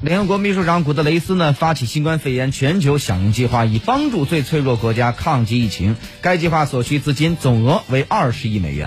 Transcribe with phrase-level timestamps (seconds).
[0.00, 5.96] 联合国秘书长古特雷斯呢发起新冠肺炎全球响应计划以帮助最脆弱国家抗击疫情。
[6.22, 8.86] 该计划所需资金总额为二十亿美元。